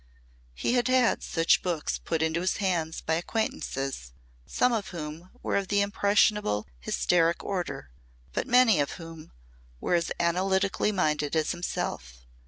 [0.55, 4.13] He had had such books put into his hands by acquaintances,
[4.47, 7.91] some of whom were of the impressionable hysteric order,
[8.33, 9.31] but many of whom
[9.79, 12.25] were as analytically minded as himself.